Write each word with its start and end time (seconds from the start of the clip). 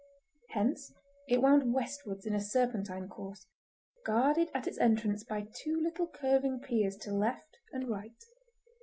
Hence, 0.53 0.91
it 1.27 1.43
wound 1.43 1.75
westwards 1.75 2.25
in 2.25 2.33
a 2.33 2.39
serpentine 2.39 3.07
course, 3.07 3.45
guarded 4.03 4.49
at 4.51 4.65
its 4.65 4.79
entrance 4.79 5.23
by 5.23 5.45
two 5.53 5.79
little 5.79 6.07
curving 6.07 6.59
piers 6.59 6.97
to 7.01 7.13
left 7.13 7.59
and 7.71 7.87
right. 7.87 8.19